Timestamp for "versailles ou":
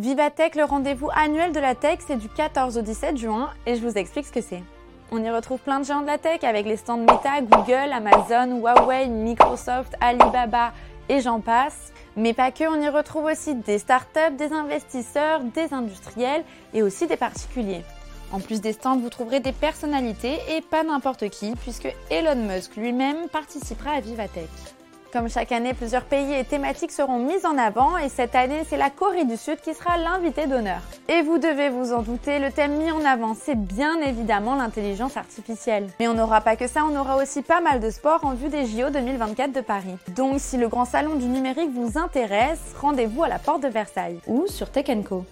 43.68-44.46